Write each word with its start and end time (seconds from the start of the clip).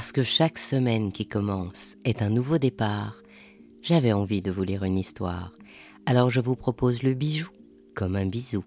Parce 0.00 0.12
que 0.12 0.22
chaque 0.22 0.56
semaine 0.56 1.12
qui 1.12 1.26
commence 1.26 1.94
est 2.06 2.22
un 2.22 2.30
nouveau 2.30 2.56
départ, 2.56 3.18
j'avais 3.82 4.14
envie 4.14 4.40
de 4.40 4.50
vous 4.50 4.62
lire 4.62 4.82
une 4.82 4.96
histoire. 4.96 5.52
Alors 6.06 6.30
je 6.30 6.40
vous 6.40 6.56
propose 6.56 7.02
le 7.02 7.12
bijou 7.12 7.50
comme 7.94 8.16
un 8.16 8.24
bisou. 8.24 8.64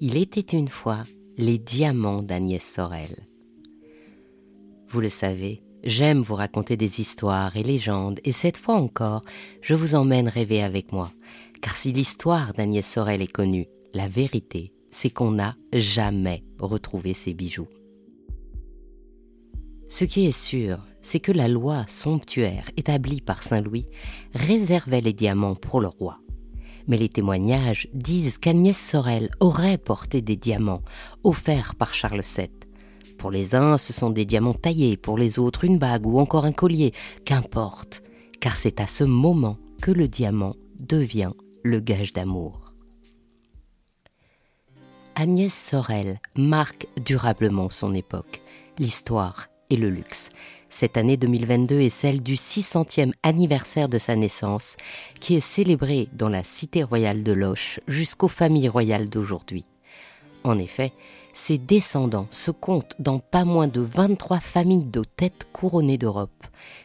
Il 0.00 0.16
était 0.16 0.56
une 0.56 0.68
fois 0.68 1.04
les 1.36 1.58
diamants 1.58 2.22
d'Agnès 2.22 2.64
Sorel. 2.64 3.26
Vous 4.88 5.02
le 5.02 5.10
savez, 5.10 5.62
j'aime 5.84 6.22
vous 6.22 6.36
raconter 6.36 6.78
des 6.78 6.98
histoires 6.98 7.54
et 7.54 7.62
légendes, 7.62 8.18
et 8.24 8.32
cette 8.32 8.56
fois 8.56 8.76
encore, 8.76 9.20
je 9.60 9.74
vous 9.74 9.94
emmène 9.96 10.28
rêver 10.28 10.62
avec 10.62 10.92
moi. 10.92 11.12
Car 11.60 11.76
si 11.76 11.92
l'histoire 11.92 12.54
d'Agnès 12.54 12.86
Sorel 12.86 13.20
est 13.20 13.30
connue, 13.30 13.66
la 13.92 14.08
vérité, 14.08 14.72
c'est 14.90 15.10
qu'on 15.10 15.32
n'a 15.32 15.56
jamais 15.74 16.42
retrouvé 16.58 17.12
ces 17.12 17.34
bijoux. 17.34 17.68
Ce 19.88 20.04
qui 20.04 20.26
est 20.26 20.32
sûr, 20.32 20.78
c'est 21.00 21.20
que 21.20 21.32
la 21.32 21.48
loi 21.48 21.86
somptuaire 21.88 22.70
établie 22.76 23.22
par 23.22 23.42
Saint 23.42 23.62
Louis 23.62 23.86
réservait 24.34 25.00
les 25.00 25.14
diamants 25.14 25.54
pour 25.54 25.80
le 25.80 25.88
roi. 25.88 26.18
Mais 26.86 26.98
les 26.98 27.08
témoignages 27.08 27.88
disent 27.94 28.38
qu'Agnès 28.38 28.76
Sorel 28.76 29.30
aurait 29.40 29.78
porté 29.78 30.20
des 30.20 30.36
diamants 30.36 30.82
offerts 31.24 31.74
par 31.74 31.94
Charles 31.94 32.22
VII. 32.22 32.50
Pour 33.16 33.30
les 33.30 33.54
uns, 33.54 33.78
ce 33.78 33.92
sont 33.92 34.10
des 34.10 34.26
diamants 34.26 34.54
taillés, 34.54 34.96
pour 34.96 35.16
les 35.16 35.38
autres, 35.38 35.64
une 35.64 35.78
bague 35.78 36.06
ou 36.06 36.18
encore 36.18 36.44
un 36.44 36.52
collier, 36.52 36.92
qu'importe, 37.24 38.02
car 38.40 38.56
c'est 38.56 38.80
à 38.80 38.86
ce 38.86 39.04
moment 39.04 39.56
que 39.80 39.90
le 39.90 40.06
diamant 40.06 40.54
devient 40.78 41.32
le 41.62 41.80
gage 41.80 42.12
d'amour. 42.12 42.72
Agnès 45.14 45.52
Sorel 45.52 46.20
marque 46.36 46.86
durablement 47.04 47.70
son 47.70 47.92
époque. 47.92 48.40
L'histoire 48.78 49.48
et 49.70 49.76
le 49.76 49.90
luxe. 49.90 50.30
Cette 50.70 50.96
année 50.96 51.16
2022 51.16 51.80
est 51.80 51.90
celle 51.90 52.22
du 52.22 52.34
600e 52.34 53.12
anniversaire 53.22 53.88
de 53.88 53.98
sa 53.98 54.16
naissance, 54.16 54.76
qui 55.20 55.34
est 55.34 55.40
célébrée 55.40 56.08
dans 56.12 56.28
la 56.28 56.44
cité 56.44 56.82
royale 56.82 57.22
de 57.22 57.32
Loche 57.32 57.80
jusqu'aux 57.88 58.28
familles 58.28 58.68
royales 58.68 59.08
d'aujourd'hui. 59.08 59.66
En 60.44 60.58
effet, 60.58 60.92
ses 61.38 61.56
descendants 61.56 62.26
se 62.32 62.50
comptent 62.50 62.96
dans 62.98 63.20
pas 63.20 63.44
moins 63.44 63.68
de 63.68 63.80
23 63.80 64.40
familles 64.40 64.84
de 64.84 65.04
têtes 65.04 65.46
couronnées 65.52 65.96
d'Europe. 65.96 66.30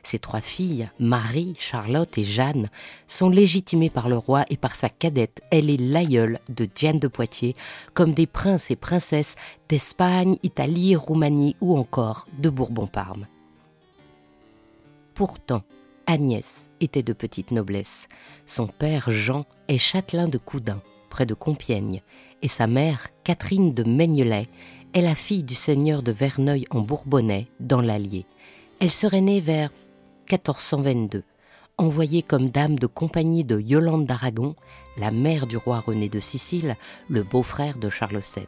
Ses 0.04 0.20
trois 0.20 0.42
filles, 0.42 0.90
Marie, 1.00 1.56
Charlotte 1.58 2.20
et 2.20 2.23
Jeanne, 2.23 2.70
sont 3.08 3.31
légitimées 3.31 3.90
par 3.90 4.09
le 4.09 4.18
roi 4.18 4.46
et 4.52 4.58
par 4.58 4.76
sa 4.76 4.90
cadette. 4.90 5.42
Elle 5.50 5.72
est 5.72 5.81
l'aïeule 5.81 6.40
de 6.50 6.66
Diane 6.66 7.00
de 7.00 7.08
Poitiers, 7.08 7.56
comme 7.96 8.14
des 8.14 8.28
princes 8.28 8.70
et 8.70 8.76
princesses 8.76 9.36
d'Espagne, 9.70 10.38
Italie, 10.44 10.96
Roumanie 10.96 11.56
ou 11.59 11.76
encore 11.76 12.28
de 12.38 12.52
Bourbon-Parme. 12.52 13.26
Pourtant, 15.16 15.64
Agnès 16.06 16.70
était 16.80 17.04
de 17.04 17.14
petite 17.14 17.50
noblesse. 17.50 18.08
Son 18.46 18.68
père 18.68 19.09
Jean 19.09 19.46
est 19.68 19.80
châtelain 19.80 20.28
de 20.28 20.38
Coudin, 20.38 20.80
près 21.09 21.26
de 21.26 21.34
Compiègne, 21.34 22.02
et 22.44 22.49
sa 22.49 22.67
mère, 22.67 23.08
Catherine 23.23 23.73
de 23.73 23.83
Maignelet, 23.83 24.47
est 24.94 25.02
la 25.02 25.16
fille 25.16 25.44
du 25.44 25.55
seigneur 25.55 26.03
de 26.03 26.11
Verneuil 26.11 26.66
en 26.69 26.81
Bourbonnais, 26.81 27.47
dans 27.59 27.81
l'Allier. 27.81 28.25
Elle 28.80 28.91
serait 28.91 29.22
née 29.22 29.39
vers 29.39 29.69
1422, 30.30 31.23
envoyée 31.77 32.22
comme 32.22 32.50
dame 32.50 32.77
de 32.77 32.85
compagnie 32.85 33.45
de 33.45 33.59
Yolande 33.59 34.05
d'Aragon, 34.05 34.55
la 34.97 35.09
mère 35.09 35.47
du 35.47 35.55
roi 35.55 35.80
René 35.80 36.09
de 36.09 36.19
Sicile, 36.19 36.75
le 37.09 37.23
beau-frère 37.23 37.77
de 37.77 37.89
Charles 37.89 38.22
VII. 38.35 38.45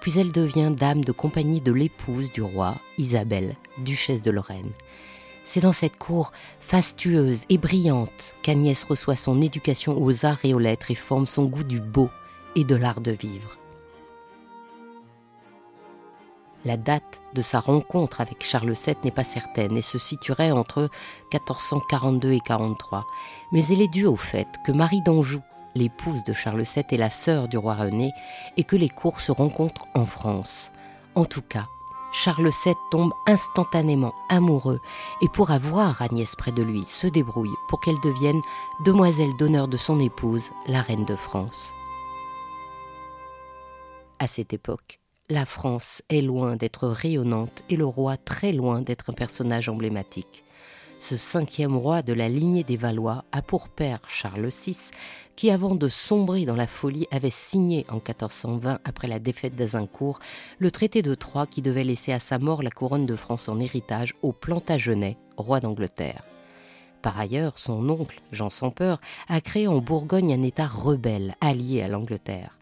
Puis 0.00 0.18
elle 0.18 0.32
devient 0.32 0.72
dame 0.76 1.04
de 1.04 1.12
compagnie 1.12 1.60
de 1.60 1.72
l'épouse 1.72 2.32
du 2.32 2.42
roi, 2.42 2.74
Isabelle, 2.98 3.54
duchesse 3.78 4.22
de 4.22 4.32
Lorraine. 4.32 4.72
C'est 5.44 5.60
dans 5.60 5.72
cette 5.72 5.96
cour 5.96 6.32
fastueuse 6.60 7.44
et 7.48 7.56
brillante 7.56 8.34
qu'Agnès 8.42 8.82
reçoit 8.82 9.16
son 9.16 9.40
éducation 9.40 10.02
aux 10.02 10.26
arts 10.26 10.40
et 10.44 10.52
aux 10.52 10.58
lettres 10.58 10.90
et 10.90 10.96
forme 10.96 11.26
son 11.26 11.44
goût 11.44 11.64
du 11.64 11.80
beau 11.80 12.10
et 12.58 12.64
de 12.64 12.74
l'art 12.74 13.00
de 13.00 13.12
vivre. 13.12 13.56
La 16.64 16.76
date 16.76 17.22
de 17.34 17.40
sa 17.40 17.60
rencontre 17.60 18.20
avec 18.20 18.42
Charles 18.42 18.72
VII 18.72 18.96
n'est 19.04 19.12
pas 19.12 19.22
certaine 19.22 19.76
et 19.76 19.82
se 19.82 19.96
situerait 19.96 20.50
entre 20.50 20.90
1442 21.32 22.32
et 22.32 22.40
43, 22.40 23.06
mais 23.52 23.64
elle 23.66 23.80
est 23.80 23.92
due 23.92 24.06
au 24.06 24.16
fait 24.16 24.48
que 24.66 24.72
Marie 24.72 25.02
d'Anjou, 25.02 25.40
l'épouse 25.76 26.24
de 26.24 26.32
Charles 26.32 26.62
VII, 26.62 26.84
est 26.90 26.96
la 26.96 27.10
sœur 27.10 27.46
du 27.46 27.56
roi 27.56 27.74
René 27.74 28.10
et 28.56 28.64
que 28.64 28.74
les 28.74 28.88
cours 28.88 29.20
se 29.20 29.30
rencontrent 29.30 29.86
en 29.94 30.04
France. 30.04 30.72
En 31.14 31.24
tout 31.24 31.42
cas, 31.42 31.68
Charles 32.12 32.50
VII 32.64 32.74
tombe 32.90 33.12
instantanément 33.28 34.14
amoureux 34.28 34.80
et 35.22 35.28
pour 35.28 35.52
avoir 35.52 36.02
Agnès 36.02 36.34
près 36.34 36.52
de 36.52 36.62
lui 36.64 36.82
se 36.88 37.06
débrouille 37.06 37.54
pour 37.68 37.80
qu'elle 37.80 38.00
devienne 38.02 38.40
demoiselle 38.80 39.36
d'honneur 39.36 39.68
de 39.68 39.76
son 39.76 40.00
épouse, 40.00 40.50
la 40.66 40.82
reine 40.82 41.04
de 41.04 41.14
France. 41.14 41.72
À 44.20 44.26
cette 44.26 44.52
époque, 44.52 44.98
la 45.28 45.44
France 45.44 46.02
est 46.08 46.22
loin 46.22 46.56
d'être 46.56 46.88
rayonnante 46.88 47.62
et 47.70 47.76
le 47.76 47.84
roi 47.84 48.16
très 48.16 48.52
loin 48.52 48.80
d'être 48.80 49.10
un 49.10 49.12
personnage 49.12 49.68
emblématique. 49.68 50.42
Ce 50.98 51.16
cinquième 51.16 51.76
roi 51.76 52.02
de 52.02 52.12
la 52.12 52.28
lignée 52.28 52.64
des 52.64 52.76
Valois 52.76 53.24
a 53.30 53.42
pour 53.42 53.68
père 53.68 54.00
Charles 54.08 54.48
VI, 54.48 54.90
qui 55.36 55.52
avant 55.52 55.76
de 55.76 55.88
sombrer 55.88 56.44
dans 56.46 56.56
la 56.56 56.66
folie 56.66 57.06
avait 57.12 57.30
signé 57.30 57.86
en 57.90 57.96
1420, 57.96 58.80
après 58.84 59.06
la 59.06 59.20
défaite 59.20 59.54
d'Azincourt, 59.54 60.18
le 60.58 60.72
traité 60.72 61.02
de 61.02 61.14
Troyes 61.14 61.46
qui 61.46 61.62
devait 61.62 61.84
laisser 61.84 62.12
à 62.12 62.18
sa 62.18 62.40
mort 62.40 62.64
la 62.64 62.70
couronne 62.70 63.06
de 63.06 63.14
France 63.14 63.48
en 63.48 63.60
héritage 63.60 64.14
au 64.22 64.32
Plantagenet, 64.32 65.16
roi 65.36 65.60
d'Angleterre. 65.60 66.24
Par 67.02 67.20
ailleurs, 67.20 67.60
son 67.60 67.88
oncle, 67.88 68.20
Jean 68.32 68.50
sans 68.50 68.72
peur, 68.72 69.00
a 69.28 69.40
créé 69.40 69.68
en 69.68 69.78
Bourgogne 69.78 70.34
un 70.34 70.42
État 70.42 70.66
rebelle, 70.66 71.36
allié 71.40 71.82
à 71.82 71.88
l'Angleterre. 71.88 72.57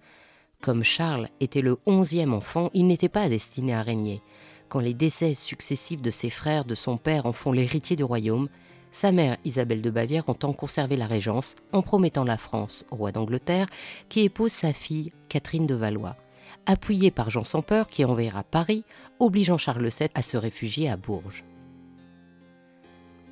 Comme 0.61 0.83
Charles 0.83 1.29
était 1.41 1.61
le 1.61 1.79
onzième 1.87 2.35
enfant, 2.35 2.71
il 2.75 2.87
n'était 2.87 3.09
pas 3.09 3.29
destiné 3.29 3.75
à 3.75 3.83
régner. 3.83 4.23
Quand 4.69 4.81
les 4.81 4.95
décès 4.95 5.35
successifs 5.35 6.03
de 6.03 6.11
ses 6.11 6.31
frères 6.31 6.65
de 6.65 6.75
son 6.75 6.97
père 6.97 7.27
en 7.27 7.33
font 7.33 7.53
l'héritier 7.53 7.95
du 7.95 8.05
royaume, 8.05 8.49
sa 8.91 9.13
mère 9.13 9.37
Isabelle 9.45 9.83
de 9.83 9.91
Bavière 9.91 10.29
entend 10.29 10.53
conserver 10.53 10.97
la 10.97 11.07
régence 11.07 11.55
en 11.73 11.83
promettant 11.83 12.25
la 12.25 12.39
France 12.39 12.85
au 12.91 12.97
roi 12.97 13.13
d'Angleterre 13.13 13.67
qui 14.09 14.23
épouse 14.23 14.53
sa 14.53 14.73
fille 14.73 15.13
Catherine 15.29 15.67
de 15.67 15.75
Valois, 15.75 16.17
appuyée 16.65 17.11
par 17.11 17.31
Jean 17.31 17.45
sans 17.45 17.63
peur 17.63 17.87
qui 17.87 18.05
enverra 18.05 18.43
Paris, 18.43 18.85
obligeant 19.21 19.59
Charles 19.59 19.89
VII 19.89 20.09
à 20.15 20.23
se 20.23 20.37
réfugier 20.37 20.89
à 20.89 20.97
Bourges. 20.97 21.45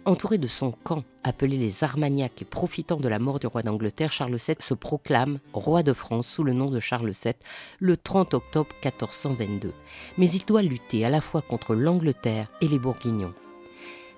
Entouré 0.06 0.37
de 0.37 0.47
son 0.47 0.70
camp, 0.70 1.03
appelé 1.22 1.56
les 1.56 1.82
Armagnacs 1.82 2.42
et 2.42 2.44
profitant 2.44 2.98
de 2.98 3.09
la 3.09 3.19
mort 3.19 3.38
du 3.38 3.47
roi 3.47 3.62
d'Angleterre, 3.62 4.12
Charles 4.12 4.37
VII 4.37 4.56
se 4.60 4.75
proclame 4.75 5.38
roi 5.54 5.82
de 5.82 5.94
France 5.94 6.26
sous 6.26 6.44
le 6.44 6.53
nom 6.53 6.70
de 6.70 6.78
Charles 6.78 7.12
VII 7.12 7.32
le 7.78 7.97
30 7.97 8.34
octobre 8.34 8.69
1422. 8.84 9.72
Mais 10.19 10.31
il 10.31 10.44
doit 10.44 10.60
lutter 10.60 11.06
à 11.06 11.09
la 11.09 11.22
fois 11.22 11.41
contre 11.41 11.75
l'Angleterre 11.75 12.48
et 12.60 12.69
les 12.69 12.78
Bourguignons. 12.78 13.32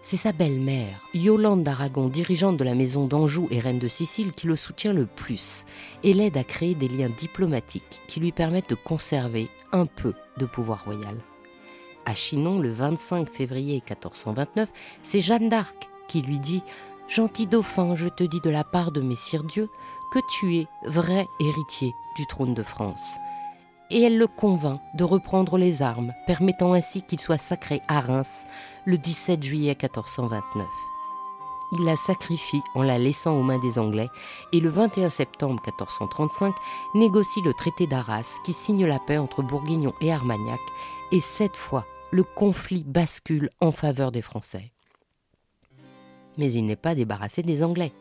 C'est 0.03 0.17
sa 0.17 0.33
belle-mère, 0.33 1.01
Yolande 1.15 1.63
d'Aragon, 1.63 2.09
dirigeante 2.09 2.57
de 2.57 2.65
la 2.65 2.75
maison 2.75 3.07
d'Anjou 3.07 3.47
et 3.53 3.61
reine 3.61 3.79
de 3.79 3.89
Sicile, 3.89 4.33
qui 4.33 4.49
le 4.49 4.57
soutient 4.57 4.93
le 4.93 5.07
plus 5.07 5.67
et 6.03 6.15
l'aide 6.15 6.37
à 6.37 6.43
créer 6.43 6.75
des 6.75 6.89
liens 6.89 7.11
diplomatiques 7.17 8.03
qui 8.09 8.19
lui 8.19 8.33
permettent 8.33 8.71
de 8.71 8.75
conserver 8.75 9.49
un 9.71 9.87
peu 9.87 10.15
de 10.37 10.47
pouvoir 10.47 10.85
royal 10.85 11.17
à 12.07 12.15
Chinon 12.15 12.59
le 12.59 12.73
25 12.73 13.29
février 13.29 13.83
1429, 13.89 14.69
c'est 15.03 15.21
Jeanne 15.21 15.49
d'Arc 15.49 15.89
qui 16.09 16.23
lui 16.23 16.39
dit 16.39 16.63
Gentil 17.09 17.47
dauphin, 17.47 17.95
je 17.97 18.09
te 18.09 18.25
dis 18.25 18.41
de 18.41 18.51
la 18.51 18.65
part 18.65 18.93
de 18.93 19.01
Messire 19.01 19.45
Dieu 19.45 19.69
que 20.13 20.21
tu 20.31 20.57
es 20.57 20.67
vrai 20.85 21.27
héritier 21.41 21.93
du 22.17 22.27
trône 22.27 22.55
de 22.55 22.63
France. 22.63 23.15
Et 23.91 24.03
elle 24.03 24.19
le 24.19 24.27
convainc 24.27 24.81
de 24.95 25.05
reprendre 25.05 25.59
les 25.59 25.83
armes, 25.83 26.13
permettant 26.27 26.73
ainsi 26.73 27.03
qu'il 27.03 27.21
soit 27.21 27.39
sacré 27.39 27.81
à 27.87 28.01
Reims 28.01 28.45
le 28.85 28.99
17 28.99 29.43
juillet 29.43 29.77
1429. 29.81 30.67
Il 31.73 31.85
la 31.85 31.97
sacrifie 31.97 32.63
en 32.75 32.83
la 32.83 32.99
laissant 32.99 33.35
aux 33.37 33.43
mains 33.43 33.59
des 33.59 33.79
Anglais 33.79 34.09
et 34.53 34.61
le 34.61 34.69
21 34.69 35.11
septembre 35.11 35.61
1435 35.67 36.55
négocie 36.95 37.43
le 37.43 37.55
traité 37.55 37.89
d'Arras 37.89 38.39
qui 38.45 38.53
signe 38.53 38.87
la 38.87 39.01
paix 39.01 39.19
entre 39.19 39.43
Bourguignon 39.43 39.93
et 40.01 40.13
Armagnac 40.13 40.61
et 41.11 41.21
cette 41.21 41.57
fois 41.57 41.85
le 42.11 42.23
conflit 42.23 42.85
bascule 42.85 43.51
en 43.61 43.73
faveur 43.73 44.13
des 44.13 44.23
Français. 44.23 44.73
Mais 46.39 46.53
il 46.53 46.67
n'est 46.67 46.77
pas 46.77 46.95
débarrassé 46.95 47.43
des 47.43 47.63
Anglais. 47.63 47.93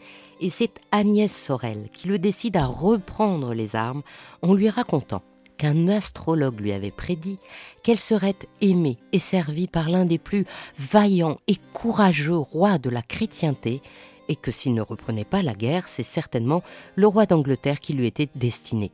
Et 0.42 0.50
c'est 0.50 0.82
Agnès 0.92 1.34
Sorel 1.34 1.90
qui 1.94 2.08
le 2.08 2.20
décide 2.20 2.58
à 2.58 2.66
reprendre 2.66 3.54
les 3.54 3.76
armes 3.76 4.04
en 4.42 4.54
lui 4.54 4.70
racontant 4.70 5.24
qu'un 5.58 5.88
astrologue 5.88 6.60
lui 6.60 6.74
avait 6.74 6.92
prédit 6.92 7.40
qu'elle 7.82 8.00
serait 8.00 8.36
aimée 8.60 8.98
et 9.14 9.20
servie 9.20 9.68
par 9.68 9.90
l'un 9.90 10.06
des 10.06 10.18
plus 10.18 10.46
vaillants 10.78 11.38
et 11.48 11.56
courageux 11.74 12.38
rois 12.38 12.78
de 12.78 12.90
la 12.90 13.02
chrétienté, 13.02 13.82
et 14.28 14.36
que 14.36 14.52
s'il 14.52 14.74
ne 14.74 14.82
reprenait 14.82 15.24
pas 15.24 15.44
la 15.44 15.54
guerre, 15.54 15.88
c'est 15.88 16.04
certainement 16.04 16.64
le 16.96 17.08
roi 17.08 17.26
d'Angleterre 17.26 17.80
qui 17.80 17.94
lui 17.94 18.08
était 18.08 18.30
destiné. 18.36 18.92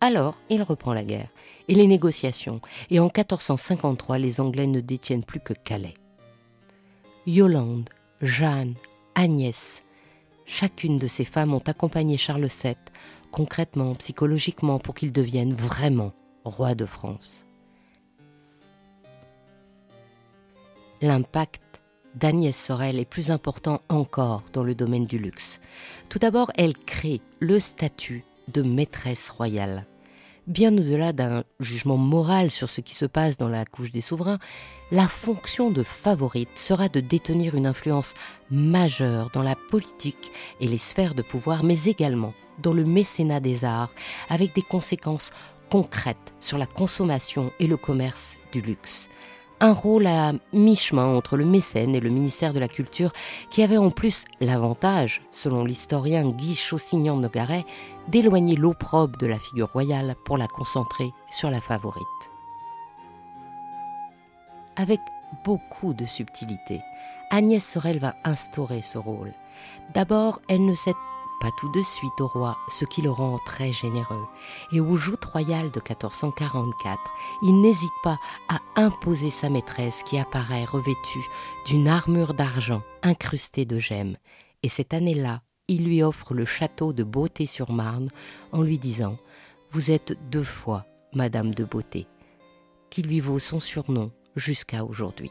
Alors, 0.00 0.36
il 0.48 0.62
reprend 0.62 0.94
la 0.94 1.04
guerre 1.04 1.28
et 1.68 1.74
les 1.74 1.86
négociations, 1.86 2.60
et 2.90 2.98
en 2.98 3.04
1453, 3.04 4.18
les 4.18 4.40
Anglais 4.40 4.66
ne 4.66 4.80
détiennent 4.80 5.24
plus 5.24 5.40
que 5.40 5.52
Calais. 5.52 5.94
Yolande, 7.26 7.88
Jeanne, 8.22 8.74
Agnès. 9.14 9.82
Chacune 10.46 10.98
de 10.98 11.06
ces 11.06 11.24
femmes 11.24 11.54
ont 11.54 11.62
accompagné 11.66 12.16
Charles 12.16 12.48
VII, 12.48 12.74
concrètement, 13.30 13.94
psychologiquement, 13.94 14.78
pour 14.78 14.94
qu'il 14.94 15.12
devienne 15.12 15.52
vraiment 15.52 16.12
roi 16.44 16.74
de 16.74 16.86
France. 16.86 17.44
L'impact 21.02 21.62
d'Agnès 22.14 22.56
Sorel 22.56 22.98
est 22.98 23.04
plus 23.04 23.30
important 23.30 23.80
encore 23.88 24.42
dans 24.52 24.64
le 24.64 24.74
domaine 24.74 25.06
du 25.06 25.18
luxe. 25.18 25.60
Tout 26.08 26.18
d'abord, 26.18 26.50
elle 26.56 26.74
crée 26.74 27.20
le 27.38 27.60
statut 27.60 28.24
de 28.48 28.62
maîtresse 28.62 29.28
royale. 29.30 29.86
Bien 30.50 30.76
au-delà 30.76 31.12
d'un 31.12 31.44
jugement 31.60 31.96
moral 31.96 32.50
sur 32.50 32.68
ce 32.68 32.80
qui 32.80 32.96
se 32.96 33.04
passe 33.04 33.36
dans 33.36 33.48
la 33.48 33.64
couche 33.64 33.92
des 33.92 34.00
souverains, 34.00 34.40
la 34.90 35.06
fonction 35.06 35.70
de 35.70 35.84
favorite 35.84 36.58
sera 36.58 36.88
de 36.88 36.98
détenir 36.98 37.54
une 37.54 37.68
influence 37.68 38.14
majeure 38.50 39.30
dans 39.32 39.44
la 39.44 39.54
politique 39.54 40.32
et 40.58 40.66
les 40.66 40.76
sphères 40.76 41.14
de 41.14 41.22
pouvoir, 41.22 41.62
mais 41.62 41.84
également 41.84 42.34
dans 42.58 42.72
le 42.72 42.84
mécénat 42.84 43.38
des 43.38 43.64
arts, 43.64 43.92
avec 44.28 44.52
des 44.52 44.62
conséquences 44.62 45.30
concrètes 45.70 46.34
sur 46.40 46.58
la 46.58 46.66
consommation 46.66 47.52
et 47.60 47.68
le 47.68 47.76
commerce 47.76 48.36
du 48.50 48.60
luxe 48.60 49.08
un 49.60 49.72
rôle 49.72 50.06
à 50.06 50.32
mi-chemin 50.52 51.06
entre 51.06 51.36
le 51.36 51.44
mécène 51.44 51.94
et 51.94 52.00
le 52.00 52.10
ministère 52.10 52.52
de 52.52 52.58
la 52.58 52.68
Culture, 52.68 53.12
qui 53.50 53.62
avait 53.62 53.76
en 53.76 53.90
plus 53.90 54.24
l'avantage, 54.40 55.22
selon 55.32 55.64
l'historien 55.64 56.28
Guy 56.28 56.54
Chaussignan-Nogaret, 56.54 57.66
d'éloigner 58.08 58.56
l'opprobre 58.56 59.18
de 59.18 59.26
la 59.26 59.38
figure 59.38 59.70
royale 59.72 60.14
pour 60.24 60.38
la 60.38 60.48
concentrer 60.48 61.10
sur 61.30 61.50
la 61.50 61.60
favorite. 61.60 62.04
Avec 64.76 65.00
beaucoup 65.44 65.92
de 65.92 66.06
subtilité, 66.06 66.80
Agnès 67.30 67.64
Sorel 67.64 67.98
va 67.98 68.14
instaurer 68.24 68.82
ce 68.82 68.98
rôle. 68.98 69.34
D'abord, 69.94 70.40
elle 70.48 70.64
ne 70.64 70.74
cède 70.74 70.94
pas 71.40 71.50
tout 71.58 71.70
de 71.70 71.82
suite 71.82 72.20
au 72.20 72.26
roi, 72.26 72.58
ce 72.68 72.84
qui 72.84 73.02
le 73.02 73.10
rend 73.10 73.38
très 73.38 73.72
généreux. 73.72 74.26
Et 74.72 74.80
aux 74.80 74.96
joutes 74.96 75.24
royales 75.24 75.70
de 75.70 75.80
1444, 75.80 76.98
il 77.42 77.60
n'hésite 77.60 77.90
pas 78.02 78.18
à 78.48 78.60
imposer 78.76 79.30
sa 79.30 79.48
maîtresse 79.48 80.02
qui 80.04 80.18
apparaît 80.18 80.64
revêtue 80.64 81.26
d'une 81.66 81.88
armure 81.88 82.34
d'argent 82.34 82.82
incrustée 83.02 83.64
de 83.64 83.78
gemmes. 83.78 84.16
Et 84.62 84.68
cette 84.68 84.92
année-là, 84.94 85.42
il 85.68 85.84
lui 85.84 86.02
offre 86.02 86.34
le 86.34 86.44
château 86.44 86.92
de 86.92 87.04
Beauté-sur-Marne 87.04 88.10
en 88.52 88.62
lui 88.62 88.78
disant 88.78 89.16
Vous 89.70 89.90
êtes 89.90 90.18
deux 90.30 90.44
fois 90.44 90.84
Madame 91.14 91.54
de 91.54 91.64
Beauté, 91.64 92.06
qui 92.90 93.02
lui 93.02 93.20
vaut 93.20 93.38
son 93.38 93.60
surnom 93.60 94.12
jusqu'à 94.36 94.84
aujourd'hui. 94.84 95.30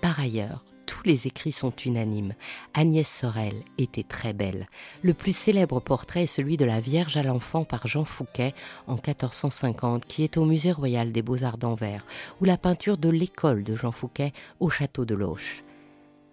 Par 0.00 0.20
ailleurs, 0.20 0.64
les 1.04 1.26
écrits 1.26 1.52
sont 1.52 1.74
unanimes. 1.84 2.34
Agnès 2.74 3.08
Sorel 3.08 3.54
était 3.78 4.02
très 4.02 4.32
belle. 4.32 4.66
Le 5.02 5.14
plus 5.14 5.36
célèbre 5.36 5.80
portrait 5.80 6.24
est 6.24 6.26
celui 6.26 6.56
de 6.56 6.64
la 6.64 6.80
Vierge 6.80 7.16
à 7.16 7.22
l'enfant 7.22 7.64
par 7.64 7.86
Jean 7.86 8.04
Fouquet 8.04 8.54
en 8.86 8.94
1450, 8.94 10.06
qui 10.06 10.24
est 10.24 10.36
au 10.36 10.44
Musée 10.44 10.72
royal 10.72 11.12
des 11.12 11.22
beaux-arts 11.22 11.58
d'Anvers, 11.58 12.04
ou 12.40 12.44
la 12.44 12.56
peinture 12.56 12.98
de 12.98 13.08
l'école 13.08 13.64
de 13.64 13.76
Jean 13.76 13.92
Fouquet 13.92 14.32
au 14.60 14.70
château 14.70 15.04
de 15.04 15.14
Loche. 15.14 15.64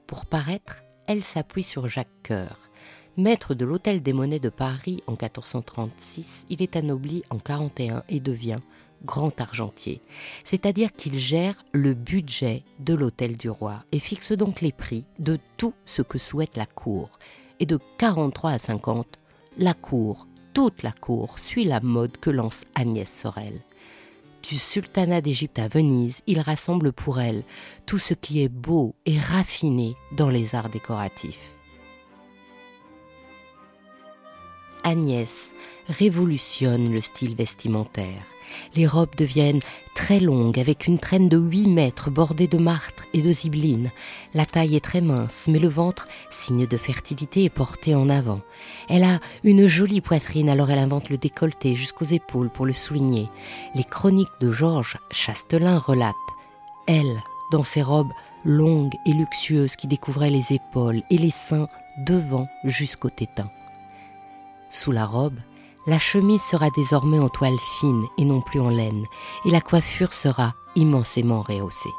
Pour 0.08 0.26
paraître, 0.26 0.84
elle 1.08 1.24
s'appuie 1.24 1.64
sur 1.64 1.88
Jacques 1.88 2.08
Coeur. 2.24 2.58
Maître 3.18 3.54
de 3.54 3.66
l'Hôtel 3.66 4.02
des 4.02 4.14
Monnaies 4.14 4.40
de 4.40 4.50
Paris 4.50 5.04
en 5.06 5.12
1436, 5.12 6.46
il 6.50 6.62
est 6.62 6.78
anobli 6.78 7.24
en 7.30 7.40
41 7.40 8.04
et 8.08 8.22
devient 8.22 8.60
grand 9.06 9.40
argentier, 9.42 10.02
c'est-à-dire 10.44 10.92
qu'il 10.92 11.18
gère 11.18 11.56
le 11.74 11.94
budget 11.94 12.64
de 12.80 12.94
l'hôtel 12.94 13.38
du 13.38 13.50
roi 13.50 13.84
et 13.92 14.00
fixe 14.00 14.32
donc 14.32 14.62
les 14.62 14.72
prix 14.72 15.06
de 15.20 15.40
tout 15.58 15.74
ce 15.86 16.02
que 16.02 16.18
souhaite 16.18 16.58
la 16.58 16.66
cour. 16.66 17.10
Et 17.60 17.66
de 17.66 17.80
43 17.98 18.52
à 18.52 18.58
50, 18.58 19.20
la 19.58 19.74
cour, 19.74 20.28
toute 20.54 20.84
la 20.84 20.92
cour, 20.92 21.40
suit 21.40 21.66
la 21.66 21.80
mode 21.80 22.18
que 22.18 22.30
lance 22.30 22.64
Agnès 22.76 23.10
Sorel. 23.10 23.62
Du 24.44 24.58
sultanat 24.58 25.22
d'Égypte 25.22 25.60
à 25.60 25.68
Venise, 25.68 26.22
il 26.26 26.40
rassemble 26.40 26.92
pour 26.92 27.20
elle 27.20 27.44
tout 27.86 28.00
ce 28.00 28.16
qui 28.16 28.42
est 28.42 28.50
beau 28.50 28.96
et 29.06 29.20
raffiné 29.20 29.96
dans 30.18 30.30
les 30.30 30.56
arts 30.56 30.70
décoratifs. 30.70 31.54
Agnès 34.84 35.52
révolutionne 35.88 36.92
le 36.92 37.02
style 37.02 37.36
vestimentaire. 37.36 38.26
Les 38.76 38.88
robes 38.88 39.16
deviennent 39.18 39.60
très 39.96 40.20
longues 40.20 40.60
avec 40.60 40.88
une 40.88 41.00
traîne 41.00 41.30
de 41.30 41.38
8 41.38 41.68
mètres 41.68 42.10
bordée 42.10 42.48
de 42.48 42.58
martre 42.58 43.06
et 43.14 43.22
de 43.22 43.32
zibeline. 43.32 43.92
La 44.34 44.46
taille 44.46 44.76
est 44.76 44.84
très 44.84 45.02
mince, 45.02 45.48
mais 45.48 45.60
le 45.60 45.68
ventre, 45.68 46.08
signe 46.30 46.66
de 46.66 46.78
fertilité, 46.78 47.44
est 47.44 47.50
porté 47.50 47.96
en 47.96 48.10
avant. 48.10 48.42
Elle 48.90 49.04
a 49.04 49.20
une 49.44 49.68
jolie 49.68 50.02
poitrine, 50.02 50.50
alors 50.50 50.70
elle 50.72 50.80
invente 50.80 51.10
le 51.10 51.18
décolleté 51.18 51.76
jusqu'aux 51.76 52.06
épaules 52.06 52.50
pour 52.50 52.66
le 52.66 52.74
souligner. 52.74 53.30
Les 53.76 53.84
chroniques 53.84 54.30
de 54.40 54.52
Georges 54.52 54.98
Chastelin 55.12 55.78
relatent 55.78 56.16
Elle, 56.88 57.18
dans 57.52 57.64
ses 57.64 57.82
robes 57.82 58.12
longues 58.46 58.96
et 59.06 59.14
luxueuses 59.14 59.76
qui 59.76 59.88
découvraient 59.88 60.30
les 60.30 60.54
épaules 60.54 61.04
et 61.10 61.18
les 61.18 61.30
seins 61.30 61.68
devant 61.98 62.48
jusqu'au 62.64 63.10
tétin. 63.10 63.50
Sous 64.70 64.92
la 64.92 65.06
robe, 65.06 65.38
la 65.86 66.00
chemise 66.00 66.42
sera 66.42 66.70
désormais 66.70 67.20
en 67.20 67.30
toile 67.30 67.58
fine 67.80 68.06
et 68.18 68.26
non 68.26 68.42
plus 68.42 68.60
en 68.60 68.70
laine, 68.70 69.06
et 69.46 69.50
la 69.50 69.62
coiffure 69.62 70.14
sera 70.14 70.54
immensément 70.76 71.42
rehaussée. 71.42 71.90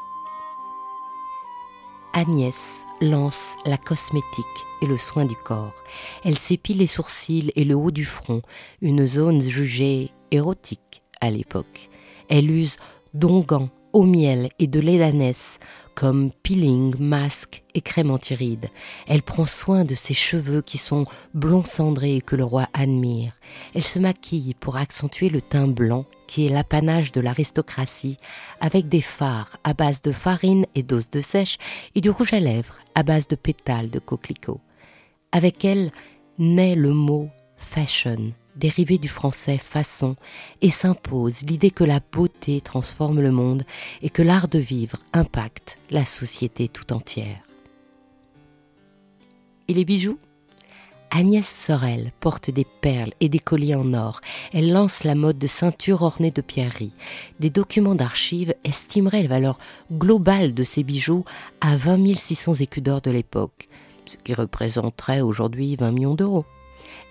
Agnès 2.13 2.85
lance 3.01 3.55
la 3.65 3.77
cosmétique 3.77 4.45
et 4.81 4.85
le 4.85 4.97
soin 4.97 5.25
du 5.25 5.35
corps. 5.35 5.73
Elle 6.23 6.37
s'épile 6.37 6.77
les 6.77 6.87
sourcils 6.87 7.51
et 7.55 7.65
le 7.65 7.75
haut 7.75 7.91
du 7.91 8.05
front, 8.05 8.41
une 8.81 9.05
zone 9.05 9.41
jugée 9.41 10.11
érotique 10.31 11.03
à 11.21 11.29
l'époque. 11.29 11.89
Elle 12.29 12.51
use 12.51 12.77
d'onguents 13.13 13.69
au 13.93 14.03
miel 14.03 14.49
et 14.59 14.67
de 14.67 14.79
lait 14.79 14.97
d'ânesse 14.99 15.59
comme 15.95 16.31
peeling, 16.43 16.95
masque 16.99 17.63
et 17.73 17.81
crème 17.81 18.11
antiride. 18.11 18.67
Elle 19.07 19.21
prend 19.21 19.45
soin 19.45 19.85
de 19.85 19.95
ses 19.95 20.13
cheveux 20.13 20.61
qui 20.61 20.77
sont 20.77 21.05
blonds 21.33 21.65
cendrés 21.65 22.17
et 22.17 22.21
que 22.21 22.35
le 22.35 22.43
roi 22.43 22.67
admire. 22.73 23.33
Elle 23.73 23.83
se 23.83 23.99
maquille 23.99 24.53
pour 24.53 24.77
accentuer 24.77 25.29
le 25.29 25.41
teint 25.41 25.67
blanc 25.67 26.05
qui 26.27 26.45
est 26.45 26.49
l'apanage 26.49 27.11
de 27.11 27.21
l'aristocratie 27.21 28.17
avec 28.59 28.89
des 28.89 29.01
fards 29.01 29.57
à 29.63 29.73
base 29.73 30.01
de 30.01 30.11
farine 30.11 30.65
et 30.75 30.83
d'os 30.83 31.09
de 31.09 31.21
sèche 31.21 31.57
et 31.95 32.01
du 32.01 32.09
rouge 32.09 32.33
à 32.33 32.39
lèvres 32.39 32.75
à 32.95 33.03
base 33.03 33.27
de 33.27 33.35
pétales 33.35 33.89
de 33.89 33.99
coquelicot. 33.99 34.59
Avec 35.31 35.63
elle 35.65 35.91
naît 36.39 36.75
le 36.75 36.93
mot 36.93 37.29
fashion 37.57 38.33
dérivé 38.55 38.97
du 38.97 39.07
français 39.07 39.57
façon, 39.57 40.15
et 40.61 40.69
s'impose 40.69 41.41
l'idée 41.41 41.71
que 41.71 41.83
la 41.83 41.99
beauté 41.99 42.61
transforme 42.61 43.21
le 43.21 43.31
monde 43.31 43.63
et 44.01 44.09
que 44.09 44.21
l'art 44.21 44.47
de 44.47 44.59
vivre 44.59 44.97
impacte 45.13 45.77
la 45.89 46.05
société 46.05 46.67
tout 46.67 46.93
entière. 46.93 47.39
Et 49.67 49.73
les 49.73 49.85
bijoux? 49.85 50.19
Agnès 51.15 51.47
Sorel 51.47 52.11
porte 52.19 52.49
des 52.49 52.65
perles 52.81 53.13
et 53.19 53.29
des 53.29 53.37
colliers 53.37 53.75
en 53.75 53.93
or. 53.93 54.19
Elle 54.51 54.71
lance 54.71 55.03
la 55.03 55.13
mode 55.13 55.37
de 55.37 55.45
ceinture 55.45 56.01
ornée 56.01 56.31
de 56.31 56.41
pierreries. 56.41 56.95
Des 57.39 57.51
documents 57.51 57.93
d'archives 57.93 58.55
estimeraient 58.63 59.21
la 59.21 59.29
valeur 59.29 59.59
globale 59.91 60.55
de 60.55 60.63
ces 60.63 60.81
bijoux 60.81 61.23
à 61.61 61.77
20 61.77 62.15
600 62.15 62.55
écus 62.55 62.81
d'or 62.81 63.01
de 63.01 63.11
l'époque, 63.11 63.67
ce 64.07 64.17
qui 64.17 64.33
représenterait 64.33 65.21
aujourd'hui 65.21 65.75
20 65.75 65.91
millions 65.91 66.15
d'euros. 66.15 66.45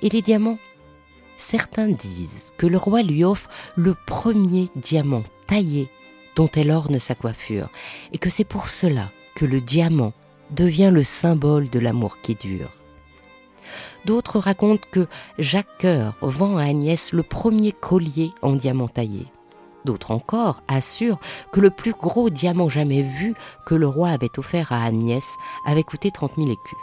Et 0.03 0.09
les 0.09 0.21
diamants? 0.21 0.59
Certains 1.43 1.89
disent 1.89 2.53
que 2.57 2.67
le 2.67 2.79
roi 2.79 3.03
lui 3.03 3.25
offre 3.25 3.51
le 3.77 3.95
premier 4.07 4.71
diamant 4.77 5.25
taillé 5.47 5.91
dont 6.37 6.49
elle 6.55 6.71
orne 6.71 6.99
sa 6.99 7.15
coiffure, 7.15 7.69
et 8.13 8.19
que 8.19 8.31
c'est 8.31 8.45
pour 8.45 8.69
cela 8.69 9.11
que 9.35 9.45
le 9.45 9.61
diamant 9.61 10.15
devient 10.51 10.91
le 10.93 11.03
symbole 11.03 11.69
de 11.69 11.79
l'amour 11.79 12.19
qui 12.23 12.35
dure. 12.37 12.71
D'autres 14.07 14.39
racontent 14.39 14.87
que 14.91 15.07
Jacques 15.39 15.81
Coeur 15.81 16.17
vend 16.23 16.57
à 16.57 16.65
Agnès 16.65 17.13
le 17.13 17.23
premier 17.23 17.73
collier 17.73 18.31
en 18.41 18.53
diamant 18.53 18.89
taillé. 18.89 19.27
D'autres 19.85 20.13
encore 20.13 20.63
assurent 20.69 21.21
que 21.53 21.61
le 21.61 21.71
plus 21.71 21.93
gros 21.93 22.31
diamant 22.31 22.69
jamais 22.69 23.03
vu 23.03 23.35
que 23.67 23.75
le 23.75 23.87
roi 23.87 24.11
avait 24.11 24.39
offert 24.39 24.73
à 24.73 24.85
Agnès 24.85 25.25
avait 25.67 25.83
coûté 25.83 26.11
30 26.11 26.33
000 26.37 26.51
écus. 26.51 26.79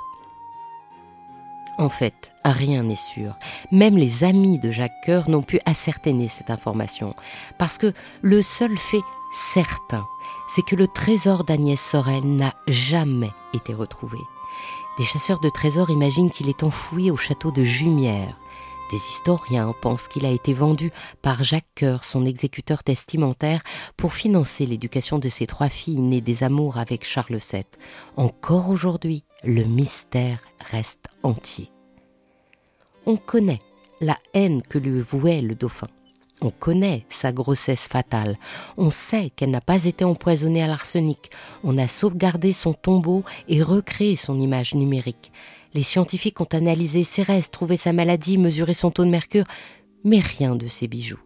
En 1.80 1.88
fait, 1.88 2.34
rien 2.44 2.84
n'est 2.84 2.98
sûr. 2.98 3.38
Même 3.72 3.98
les 3.98 4.26
amis 4.26 4.60
de 4.60 4.70
Jacques 4.70 5.02
Coeur 5.06 5.30
n'ont 5.30 5.42
pu 5.42 5.62
ascertainer 5.66 6.28
cette 6.28 6.50
information, 6.50 7.16
parce 7.58 7.78
que 7.78 7.94
le 8.22 8.42
seul 8.42 8.78
fait 8.78 9.02
certain, 9.34 10.06
c'est 10.50 10.62
que 10.62 10.76
le 10.76 10.90
trésor 10.90 11.46
d'Agnès 11.46 11.80
Sorel 11.80 12.26
n'a 12.26 12.54
jamais 12.68 13.32
été 13.54 13.74
retrouvé. 13.74 14.18
Des 14.98 15.06
chasseurs 15.06 15.40
de 15.40 15.48
trésors 15.48 15.90
imaginent 15.90 16.32
qu'il 16.32 16.50
est 16.50 16.64
enfoui 16.64 17.12
au 17.12 17.16
château 17.16 17.50
de 17.50 17.64
Jumière, 17.64 18.36
Des 18.90 18.98
historiens 18.98 19.76
pensent 19.82 20.08
qu'il 20.08 20.26
a 20.26 20.32
été 20.32 20.54
vendu 20.54 20.92
par 21.22 21.44
Jacques 21.44 21.70
Coeur, 21.78 22.04
son 22.04 22.26
exécuteur 22.26 22.84
testamentaire, 22.84 23.62
pour 23.98 24.14
financer 24.14 24.66
l'éducation 24.66 25.20
de 25.20 25.30
ses 25.30 25.46
trois 25.46 25.70
filles 25.70 26.02
nées 26.02 26.22
des 26.22 26.44
amours 26.44 26.78
avec 26.78 27.06
Charles 27.06 27.38
VII. 27.38 27.66
Encore 28.18 28.70
aujourd'hui, 28.70 29.24
le 29.44 29.64
mystère 29.64 30.40
reste 30.60 31.08
entier. 31.24 31.72
On 33.06 33.16
connaît 33.16 33.60
la 34.02 34.16
haine 34.34 34.62
que 34.62 34.78
lui 34.78 35.02
vouait 35.02 35.42
le 35.42 35.56
dauphin. 35.56 35.88
On 36.42 36.52
connaît 36.52 37.06
sa 37.10 37.34
grossesse 37.34 37.88
fatale. 37.88 38.38
On 38.78 38.90
sait 38.90 39.30
qu'elle 39.30 39.52
n'a 39.52 39.62
pas 39.62 39.86
été 39.86 40.06
empoisonnée 40.06 40.64
à 40.64 40.68
l'arsenic. 40.68 41.32
On 41.64 41.78
a 41.78 41.88
sauvegardé 41.88 42.54
son 42.54 42.74
tombeau 42.74 43.24
et 43.50 43.62
recréé 43.62 44.16
son 44.16 44.40
image 44.40 44.74
numérique. 44.74 45.32
Les 45.74 45.84
scientifiques 45.84 46.40
ont 46.40 46.46
analysé 46.46 47.04
ses 47.04 47.24
restes, 47.24 47.54
trouvé 47.54 47.78
sa 47.78 47.94
maladie, 47.94 48.38
mesuré 48.38 48.74
son 48.74 48.90
taux 48.90 49.04
de 49.04 49.10
mercure, 49.10 49.46
mais 50.04 50.20
rien 50.20 50.56
de 50.56 50.68
ses 50.68 50.88
bijoux. 50.88 51.20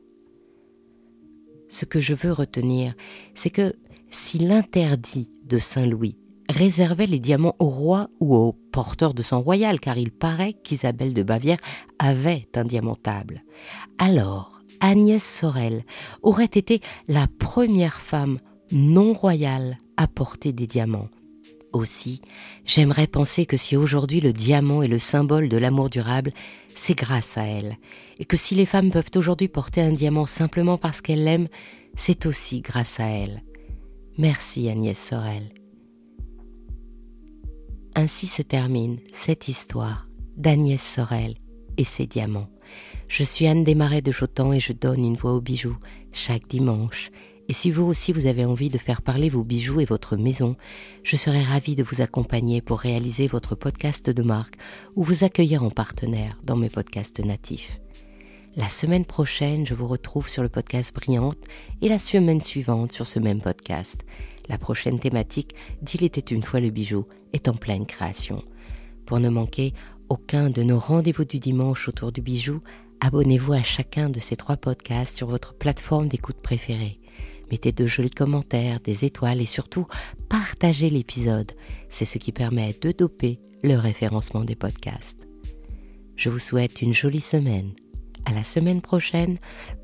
Ce 1.69 1.85
que 1.85 1.99
je 1.99 2.13
veux 2.13 2.31
retenir, 2.31 2.93
c'est 3.35 3.49
que 3.49 3.75
si 4.09 4.39
l'interdit 4.39 5.31
de 5.45 5.59
Saint-Louis 5.59 6.17
réservait 6.49 7.07
les 7.07 7.19
diamants 7.19 7.55
au 7.59 7.67
roi 7.67 8.07
ou 8.19 8.35
au 8.35 8.53
porteur 8.71 9.13
de 9.13 9.21
sang 9.21 9.41
royal, 9.41 9.79
car 9.79 9.97
il 9.97 10.11
paraît 10.11 10.53
qu'Isabelle 10.53 11.13
de 11.13 11.23
Bavière 11.23 11.57
avait 11.99 12.47
un 12.55 12.65
diamantable, 12.65 13.43
alors 13.97 14.61
Agnès 14.79 15.23
Sorel 15.23 15.83
aurait 16.21 16.45
été 16.45 16.81
la 17.07 17.27
première 17.39 17.99
femme 17.99 18.39
non 18.71 19.13
royale 19.13 19.77
à 19.97 20.07
porter 20.07 20.51
des 20.51 20.67
diamants. 20.67 21.09
Aussi, 21.71 22.21
j'aimerais 22.65 23.07
penser 23.07 23.45
que 23.45 23.57
si 23.57 23.75
aujourd'hui 23.75 24.19
le 24.19 24.33
diamant 24.33 24.83
est 24.83 24.87
le 24.87 24.99
symbole 24.99 25.49
de 25.49 25.57
l'amour 25.57 25.89
durable, 25.89 26.31
c'est 26.75 26.97
grâce 26.97 27.37
à 27.37 27.45
elle, 27.45 27.77
et 28.19 28.25
que 28.25 28.37
si 28.37 28.55
les 28.55 28.65
femmes 28.65 28.91
peuvent 28.91 29.11
aujourd'hui 29.15 29.47
porter 29.47 29.81
un 29.81 29.93
diamant 29.93 30.25
simplement 30.25 30.77
parce 30.77 31.01
qu'elles 31.01 31.23
l'aiment, 31.23 31.47
c'est 31.95 32.25
aussi 32.25 32.61
grâce 32.61 32.99
à 32.99 33.05
elle. 33.05 33.41
Merci 34.17 34.69
Agnès 34.69 34.97
Sorel. 34.97 35.62
Ainsi 38.03 38.27
se 38.27 38.41
termine 38.41 38.99
cette 39.13 39.47
histoire 39.47 40.09
d'Agnès 40.35 40.81
Sorel 40.81 41.35
et 41.77 41.85
ses 41.85 42.05
diamants. 42.05 42.49
Je 43.07 43.23
suis 43.23 43.47
Anne 43.47 43.63
Desmarais 43.63 44.01
de 44.01 44.11
Jotan 44.11 44.51
et 44.51 44.59
je 44.59 44.73
donne 44.73 45.05
une 45.05 45.15
voix 45.15 45.31
aux 45.31 45.39
bijoux 45.39 45.77
chaque 46.11 46.49
dimanche. 46.49 47.11
Et 47.47 47.53
si 47.53 47.71
vous 47.71 47.83
aussi 47.83 48.11
vous 48.11 48.25
avez 48.25 48.43
envie 48.43 48.69
de 48.69 48.77
faire 48.77 49.01
parler 49.01 49.29
vos 49.29 49.45
bijoux 49.45 49.79
et 49.79 49.85
votre 49.85 50.17
maison, 50.17 50.57
je 51.03 51.15
serai 51.15 51.41
ravie 51.43 51.77
de 51.77 51.83
vous 51.83 52.01
accompagner 52.01 52.59
pour 52.61 52.79
réaliser 52.79 53.27
votre 53.27 53.55
podcast 53.55 54.09
de 54.09 54.21
marque 54.21 54.55
ou 54.97 55.03
vous 55.05 55.23
accueillir 55.23 55.63
en 55.63 55.69
partenaire 55.69 56.37
dans 56.43 56.57
mes 56.57 56.69
podcasts 56.69 57.23
natifs. 57.23 57.79
La 58.57 58.67
semaine 58.67 59.05
prochaine, 59.05 59.65
je 59.65 59.75
vous 59.75 59.87
retrouve 59.87 60.27
sur 60.27 60.43
le 60.43 60.49
podcast 60.49 60.93
Brillante 60.93 61.39
et 61.81 61.87
la 61.87 61.99
semaine 61.99 62.41
suivante 62.41 62.91
sur 62.91 63.07
ce 63.07 63.19
même 63.19 63.39
podcast. 63.39 64.03
La 64.49 64.57
prochaine 64.57 64.99
thématique, 64.99 65.55
d'Il 65.81 66.03
était 66.03 66.33
une 66.33 66.43
fois 66.43 66.59
le 66.59 66.69
bijou, 66.69 67.05
est 67.31 67.47
en 67.47 67.53
pleine 67.53 67.85
création. 67.85 68.43
Pour 69.05 69.19
ne 69.19 69.29
manquer 69.29 69.73
aucun 70.09 70.49
de 70.49 70.63
nos 70.63 70.79
rendez-vous 70.79 71.25
du 71.25 71.39
dimanche 71.39 71.87
autour 71.87 72.11
du 72.11 72.21
bijou, 72.21 72.59
abonnez-vous 72.99 73.53
à 73.53 73.63
chacun 73.63 74.09
de 74.09 74.19
ces 74.19 74.35
trois 74.35 74.57
podcasts 74.57 75.15
sur 75.15 75.27
votre 75.27 75.53
plateforme 75.53 76.07
d'écoute 76.07 76.41
préférée. 76.41 76.99
Mettez 77.51 77.71
de 77.71 77.85
jolis 77.85 78.09
commentaires, 78.09 78.79
des 78.79 79.05
étoiles 79.05 79.41
et 79.41 79.45
surtout 79.45 79.85
partagez 80.29 80.89
l'épisode. 80.89 81.51
C'est 81.89 82.05
ce 82.05 82.17
qui 82.17 82.31
permet 82.31 82.75
de 82.81 82.91
doper 82.91 83.39
le 83.63 83.75
référencement 83.75 84.43
des 84.43 84.55
podcasts. 84.55 85.27
Je 86.15 86.29
vous 86.29 86.39
souhaite 86.39 86.81
une 86.81 86.93
jolie 86.93 87.21
semaine. 87.21 87.71
À 88.25 88.33
la 88.33 88.43
semaine 88.43 88.81
prochaine, 88.81 89.37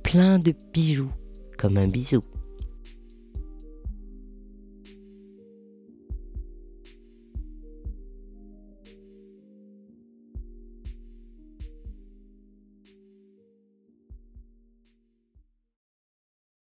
plein 0.04 0.40
de 0.40 0.54
bijoux 0.74 1.12
comme 1.58 1.78
un 1.78 1.88
bisou. 1.88 2.24